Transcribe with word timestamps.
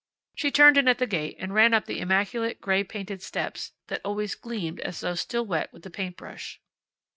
She 0.33 0.49
turned 0.49 0.77
in 0.77 0.87
at 0.87 0.97
the 0.97 1.05
gate 1.05 1.35
and 1.37 1.53
ran 1.53 1.75
up 1.75 1.85
the 1.85 1.99
immaculate, 1.99 2.59
gray 2.59 2.83
painted 2.83 3.21
steps, 3.21 3.73
that 3.85 4.01
always 4.03 4.33
gleamed 4.33 4.79
as 4.79 5.01
though 5.01 5.13
still 5.13 5.45
wet 5.45 5.71
with 5.71 5.83
the 5.83 5.91
paint 5.91 6.17
brush. 6.17 6.59